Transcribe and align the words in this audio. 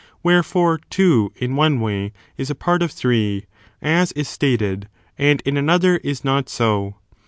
Wherefore, 0.23 0.79
two, 0.89 1.31
in 1.35 1.55
one 1.55 1.79
way, 1.79 2.11
is 2.35 2.49
a 2.49 2.55
part 2.55 2.81
of 2.81 2.89
three, 2.91 3.45
as 3.83 4.11
is 4.13 4.27
stated, 4.27 4.87
and 5.19 5.41
in 5.41 5.57
another 5.57 5.97
is 5.97 6.25
not 6.25 6.49
so. 6.49 6.95